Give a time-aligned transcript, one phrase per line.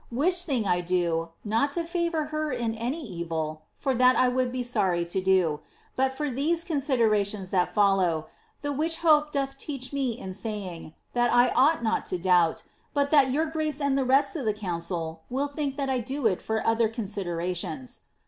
[0.09, 4.51] Which thing I do, not to favour her in any evil (for that I would
[4.51, 5.59] be sorry to do),
[5.95, 8.25] but for these considerations, that fol low,
[8.63, 12.63] the which hope doth teach me in saying, that I ought not to doubt
[12.95, 16.25] but that Tour jfrace and the rest of the council will think that I do
[16.25, 17.99] it for other con siderations.